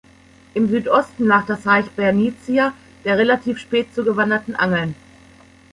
[0.55, 2.73] Im Südosten lag das Reich Bernicia
[3.05, 4.95] der relativ spät zugewanderten Angeln.